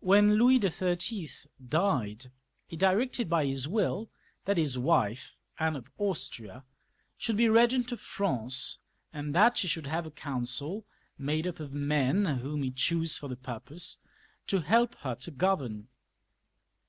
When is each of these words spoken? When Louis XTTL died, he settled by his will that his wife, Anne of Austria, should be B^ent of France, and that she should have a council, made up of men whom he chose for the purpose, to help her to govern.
When 0.00 0.34
Louis 0.38 0.58
XTTL 0.58 1.46
died, 1.68 2.32
he 2.66 2.76
settled 2.76 3.28
by 3.28 3.46
his 3.46 3.68
will 3.68 4.10
that 4.44 4.56
his 4.56 4.76
wife, 4.76 5.36
Anne 5.56 5.76
of 5.76 5.88
Austria, 5.98 6.64
should 7.16 7.36
be 7.36 7.44
B^ent 7.44 7.92
of 7.92 8.00
France, 8.00 8.80
and 9.12 9.32
that 9.36 9.56
she 9.56 9.68
should 9.68 9.86
have 9.86 10.04
a 10.04 10.10
council, 10.10 10.84
made 11.16 11.46
up 11.46 11.60
of 11.60 11.72
men 11.72 12.24
whom 12.40 12.64
he 12.64 12.72
chose 12.72 13.16
for 13.16 13.28
the 13.28 13.36
purpose, 13.36 13.98
to 14.48 14.62
help 14.62 14.96
her 14.96 15.14
to 15.14 15.30
govern. 15.30 15.86